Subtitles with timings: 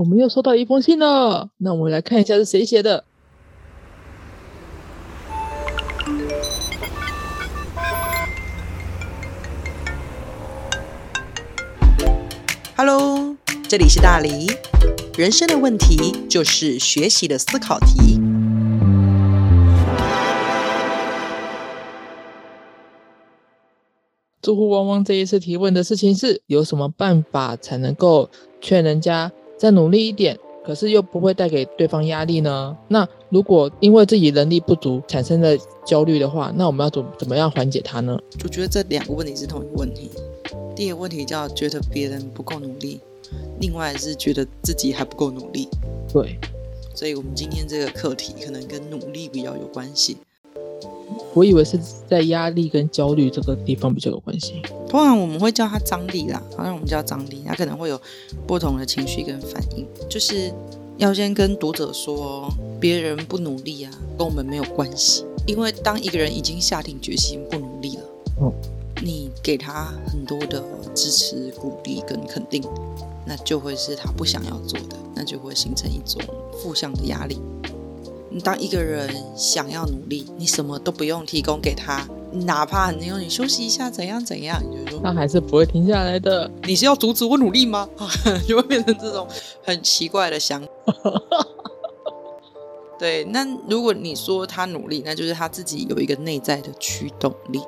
[0.00, 3.04] 我们又收到一封信了，那我们来看一下是谁写的。
[12.74, 13.36] Hello，
[13.68, 14.46] 这里是大黎。
[15.18, 18.18] 人生的问题就是学习的思考题。
[24.40, 28.30] 住户汪汪这一次提问的事情是：有什么办法才能够
[28.62, 29.30] 劝人家
[29.60, 32.74] 再努力一点，可是又不会带给对方压力呢？
[32.88, 38.18] 那如果因为自己能力不足产生的焦虑的话，那我们要怎怎么样缓解它呢？
[38.42, 40.10] 我觉得这两个问题是同一个问题。
[40.74, 43.00] 第一个问题叫觉得别人不够努力，
[43.60, 45.68] 另外是觉得自己还不够努力。
[46.10, 46.38] 对，
[46.94, 50.16] 所以我们今天这个课题可能跟努力比较有关系。
[51.34, 54.60] 我以为是在压力跟焦虑这个地方比较有关系。
[54.88, 58.00] 通常我们会叫他张力啦，好像我们叫张力，他可能会有
[58.46, 59.86] 不同的情绪跟反应。
[60.08, 60.52] 就是
[60.98, 65.24] 要先跟读者说，别人不努力啊，跟我们没有关系。
[65.46, 68.02] 因为当一个人已经下定决心不努力了，
[68.42, 68.52] 嗯。
[69.02, 70.62] 你给他很多的
[70.94, 72.62] 支持、鼓励跟肯定，
[73.24, 76.20] 那就会是他不想要做的，那就会形成一种
[76.52, 77.38] 负向的压力。
[78.30, 86.48] 你当一个人想要努力，你什么都不用提供给他，哪怕你用你休息一下，怎样怎样，你就说他还是不会停下来的。
[86.62, 87.88] 你是要阻止我努力吗？
[88.46, 89.26] 就会变成这种
[89.64, 90.68] 很奇怪的想法。
[93.00, 97.58] 对，那如果你说他努力，那就是他自己有一个内在的驱动力，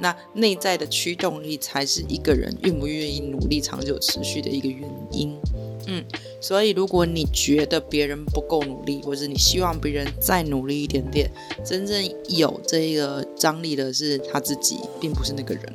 [0.00, 4.82] 那内在的驱动力才是一个人愿不愿意努力长久持续的一个原
[5.12, 5.38] 因。
[5.86, 6.04] 嗯，
[6.40, 11.30] 所以如果你觉得别人不够努力，或者你希望别人再努力一点点，
[11.64, 15.72] 真正有这个张力的是他自己，并不是那个人。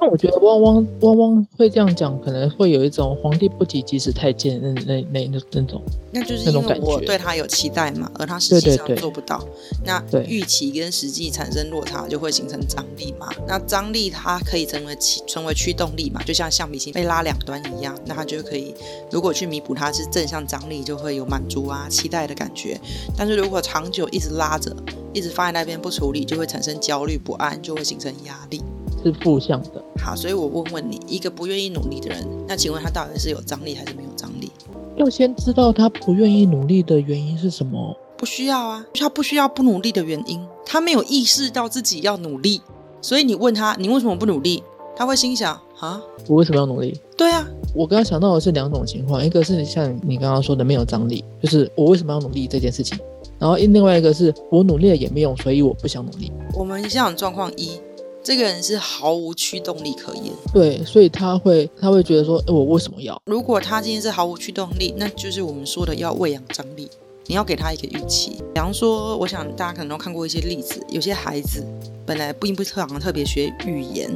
[0.00, 9.46] 那我觉得汪汪汪汪会这样讲，可能会有一种皇帝不急急死太监那那那那那种，那就是因为我对他有期待嘛，而他实际上做不到，
[9.84, 13.28] 那预期跟实际产生落差，就会形成张力嘛。
[13.46, 18.74] 那张力它可以成为驱成为驱动力嘛，就像橡皮筋被拉两端一样，那它就可以
[19.10, 22.80] 如果去弥补它是正向张力，就会有满足啊期待的感觉。
[23.18, 24.74] 但是如果长久一直拉着，
[25.12, 28.62] 一直放在那边不处理，就会产生焦虑不安，就会形成压力。
[29.02, 29.79] 是负向的。
[29.98, 34.50] 好，所以我问问你，一个不愿意努力的人，那请问他到底是有张力还是没有张力？
[34.96, 37.96] 要先知道他不愿意努力的原因是什么？
[38.16, 42.60] 不需要啊，他不需要不努力的原因，他没有意识到自己要努力，
[43.00, 44.62] 所以你问他，你为什么不努力？
[44.96, 46.98] 他会心想啊，我为什么要努力？
[47.16, 52.98] 对啊，我刚刚想到的是两种情况，一个是像你刚刚说的没有张力，就是我为什么要努力这件事情，
[53.38, 56.30] 然后另外一个是我努力了也没用，所以我不想努力。
[56.54, 57.80] 我们像状况一。
[58.22, 63.20] 这个人是毫无驱动力可言，对，所以他会他会觉得说，我为什么要？
[63.24, 66.88] 如果他今天是毫无驱动力，那就是我们说的要喂养张力。
[67.26, 71.64] 你要给他一个预期，比方说，我想大家可能都看过一些例子，有些孩子
[72.04, 74.10] 本来并不特特别学语言，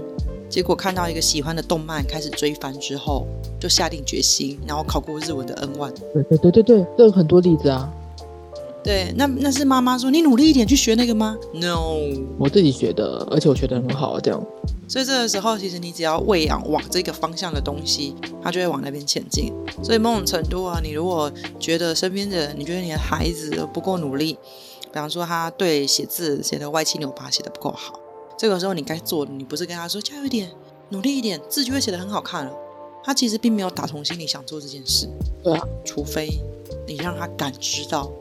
[0.48, 3.24] 结果看到一个喜欢的动漫开始追番之后，
[3.60, 5.92] 就下定决心，然后考过日文的 N one。
[6.12, 7.88] 对对对对对，这有很多例子啊。
[8.84, 11.96] 对，那那是妈妈说你努力一点去学那个吗？No，
[12.38, 14.46] 我自己学的，而且我学的很好，这样。
[14.86, 19.50] 所以这个时候，其实你只要喂养往这个方向的东西，它就会往那边前进。
[19.82, 24.34] 所以某种程度啊，你如果觉得身边的人，你觉得你的孩子不够努力，
[24.82, 27.98] 比方说他对写字写的歪七扭八，写的不够好，
[28.38, 30.50] 这个时候你该做的，你不是跟他说加油一点，
[30.90, 32.52] 努力一点，字就会写的很好看了。
[33.02, 35.08] 他其实并没有打从心里想做这件事。
[35.42, 36.28] 对啊，除非
[36.86, 38.12] 你让他感知到。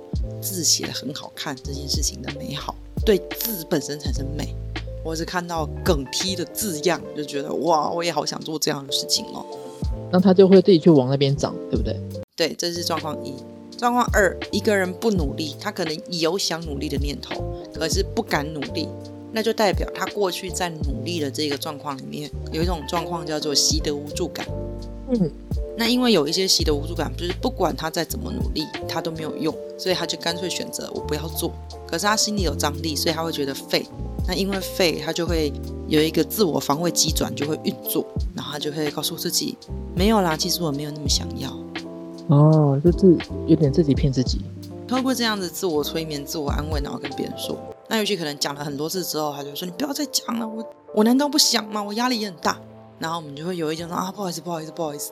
[0.44, 4.54] 字写的很好看这件事情的美好，对字本身产生美，
[5.04, 9.46] 我是看到梗梯的字样，就觉得哇，我也好想做这样的事情哦。
[10.12, 11.98] 那他就会自己去往那边长，对不对？
[12.36, 13.34] 对，这是状况一。
[13.78, 17.44] 状况二，一个人不努力，他可能有想努力的念头，
[17.74, 18.88] 可是不敢努力，
[19.32, 24.46] 那就代表他过去在努力的这个状况里面，有一种状况叫做习得无助感。
[25.10, 25.32] 嗯。
[25.76, 31.52] 那因为有一些习的无助感，就是不管他再怎么努力，他都没有用，所以他就干脆选择我不要做。
[31.88, 33.86] 可是他心里有张力，所以他会觉得废。
[34.28, 35.52] 那因为废，他就会
[35.88, 38.06] 有一个自我防卫机转就会运作，
[38.36, 39.58] 然后他就会告诉自己
[39.96, 41.52] 没有啦，其实我没有那么想要。
[42.28, 43.18] 哦，就自
[43.48, 44.40] 有点自己骗自己，
[44.88, 47.58] 透过这样子自我催眠、自我安慰，然后跟别人说。
[47.90, 50.64] 那尤其可能讲了很多次之后，他就说你不要再讲了，我
[50.96, 51.84] 我难道不想吗？
[51.84, 52.58] 我压力也很大。
[53.00, 55.12] 然后我们就会有一种说啊，不好意思，不好意思，不好意思。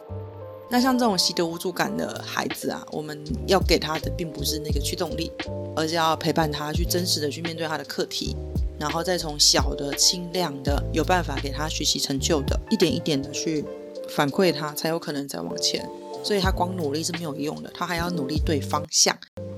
[0.72, 5.30] 那像这种习得无助感的孩子啊，我们要给他的并不是那个驱动力，
[5.76, 8.38] 而是要陪伴他去真实的去面对他的课题，
[8.80, 13.66] 然后再从小的、轻量的、有办法给他学习成就的，一点一点的去
[14.08, 15.86] 反馈他，才有可能再往前。
[16.24, 19.14] 所以他光努力是没有用的，他还要努力对方向。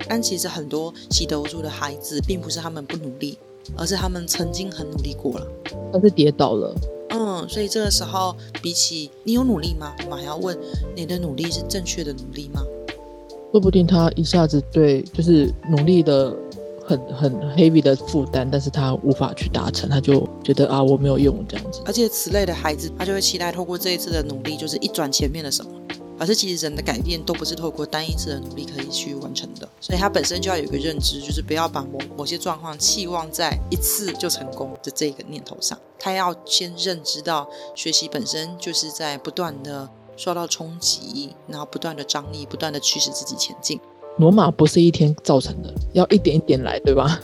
[0.09, 3.37] 但其实很多习得无助的孩子，并不是他们不努力，
[3.77, 5.47] 而是他们曾经很努力过了，
[5.91, 6.73] 但是跌倒了。
[7.43, 9.93] 嗯，所以这个时候，比起你有努力吗？
[10.05, 10.57] 我们还要问
[10.95, 12.61] 你的努力是正确的努力吗？
[13.51, 16.35] 说不定他一下子对就是努力的
[16.85, 21.81] 很很 heavy 的负担，但是他无法去达成，他就觉得啊我没有用这样子。
[21.85, 25.71] 而且此类的孩子，他就会期待透过这一次的努力，就是一转前面的什么。
[26.19, 35.77] 而是其实人的改变都不是透过单一次的努力可以去完成的，所以他本身就要有一个认知，就是不要把某某些状况期望在一次就成功的这个念头上。
[35.99, 43.79] 他要先认知到，学习本身就是在不断的受到冲击，然后不断的张力，不断的驱使自己前进。
[44.17, 47.19] 罗马不是一天造成的，要一点一点来，对吧？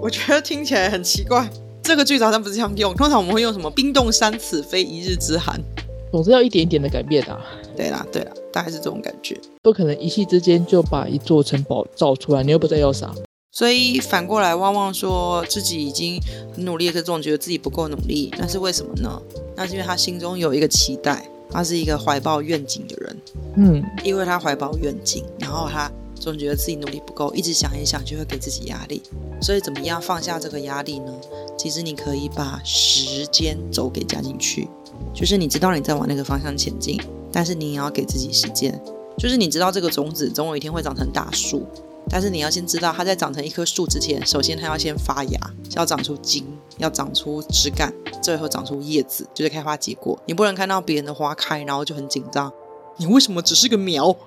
[0.00, 1.50] 我觉得听起来很奇怪，
[1.82, 5.60] 这个句子好像不是这样用，通常我们会用什么“冰冻三尺，非一日之寒”。
[6.10, 7.38] 总是要一点一点的改变的。
[7.76, 9.38] 对啦，对啦，大概是这种感觉。
[9.62, 13.14] 不可能一夕之间就把一座城堡造出来，你又不在要啥。
[13.50, 16.20] 所以反过来，旺旺说自己已经
[16.54, 19.20] 很努力，可是总觉得自己不够努力，那是为什么呢？
[19.56, 23.16] 那是因为他心中有一个期待，他是一个怀抱愿景的人。
[23.56, 29.02] 嗯，因为他怀抱愿景，然后他总觉得自己努力不够，一直想一想就会给自己压力。
[29.40, 31.12] 所以怎么样放下这个压力呢？
[31.56, 34.68] 其实你可以把时间轴给加进去。
[35.14, 37.00] 就是你知道你在往那个方向前进，
[37.32, 38.78] 但是你也要给自己时间。
[39.16, 41.66] 就是你知道这个种子总有一天会长成大树，
[42.08, 45.40] 但是你要先知道它在长成一棵树之前，首先它要先发芽，
[45.76, 46.44] 要长出茎，
[46.78, 47.92] 要长出枝干，
[48.22, 50.16] 最后长出叶子，就是开花结果。
[50.26, 52.52] 你不能看到别人的花开，然后就很紧张。
[52.98, 54.14] 你为什么只是个苗？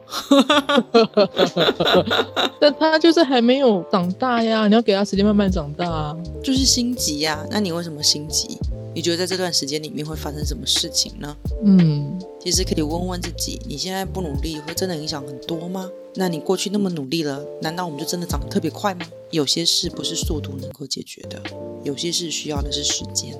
[2.59, 6.15] 但他就是还没有长大呀，你要给他时间慢慢长大啊。
[6.44, 8.57] 就是心急呀，那你为什么心急？
[8.94, 11.35] 你觉得在这段时间里面会发生什么事情呢？
[11.63, 15.89] 嗯，其实可以问问自己，你现在不努力会真的影响很多吗？
[16.15, 19.06] 那你过去那么努力了，难道我们就真的长得特别快吗？
[19.31, 21.41] 有些事不是速度能够解决的，
[21.83, 23.33] 有些事需要的是时间。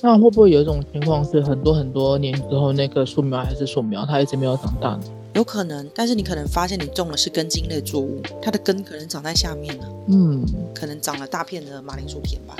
[0.00, 5.02] 那会不会有一种情况是，很多很多年之后，那个树苗还是树苗，它一直没有长大呢？
[5.34, 9.84] 有可能，但是你可能发现你种的是根茎类作物，它的根可能长在下面呢。
[10.08, 10.44] 嗯，
[10.74, 12.56] 可能长了大片的马铃薯田吧。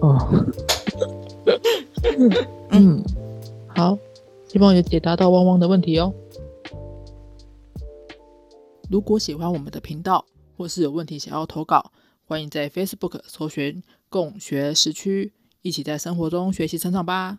[0.00, 0.44] 哦，
[2.70, 3.02] 嗯，
[3.68, 3.98] 好，
[4.48, 6.12] 希望有解答到汪汪的问题哦。
[8.90, 10.24] 如果喜欢我们的频道，
[10.56, 11.92] 或是有问题想要投稿，
[12.26, 15.32] 欢迎在 Facebook 搜寻“共学时区”。
[15.62, 17.36] 一起在生活中学习成长吧。